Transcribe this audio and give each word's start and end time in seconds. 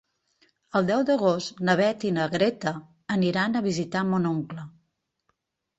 El 0.79 0.87
deu 0.87 1.03
d'agost 1.09 1.61
na 1.69 1.75
Beth 1.81 2.07
i 2.11 2.15
na 2.17 2.25
Greta 2.33 2.75
aniran 3.19 3.59
a 3.61 3.65
visitar 3.71 4.05
mon 4.11 4.29
oncle. 4.35 4.71